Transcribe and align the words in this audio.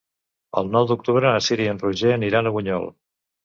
El 0.61 0.71
nou 0.75 0.87
d'octubre 0.93 1.35
na 1.37 1.43
Cira 1.49 1.65
i 1.67 1.71
en 1.77 1.85
Roger 1.87 2.17
aniran 2.19 2.49
a 2.55 2.59
Bunyol. 2.61 2.93